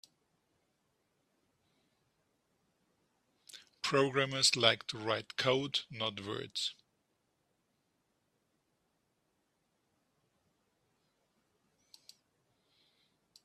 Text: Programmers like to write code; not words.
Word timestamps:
Programmers 3.83 4.55
like 4.55 4.87
to 4.87 4.97
write 4.97 5.37
code; 5.37 5.81
not 5.91 6.19
words. 6.21 6.73